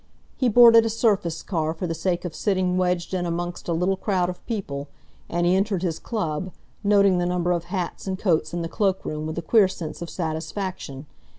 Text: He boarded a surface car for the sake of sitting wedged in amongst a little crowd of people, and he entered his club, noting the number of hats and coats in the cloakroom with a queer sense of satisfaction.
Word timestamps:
He 0.35 0.49
boarded 0.49 0.83
a 0.83 0.89
surface 0.89 1.43
car 1.43 1.75
for 1.75 1.85
the 1.85 1.93
sake 1.93 2.25
of 2.25 2.33
sitting 2.33 2.75
wedged 2.75 3.13
in 3.13 3.27
amongst 3.27 3.67
a 3.67 3.71
little 3.71 3.97
crowd 3.97 4.29
of 4.31 4.43
people, 4.47 4.87
and 5.29 5.45
he 5.45 5.55
entered 5.55 5.83
his 5.83 5.99
club, 5.99 6.51
noting 6.83 7.19
the 7.19 7.27
number 7.27 7.51
of 7.51 7.65
hats 7.65 8.07
and 8.07 8.17
coats 8.17 8.51
in 8.51 8.63
the 8.63 8.67
cloakroom 8.67 9.27
with 9.27 9.37
a 9.37 9.43
queer 9.43 9.67
sense 9.67 10.01
of 10.01 10.09
satisfaction. 10.09 11.05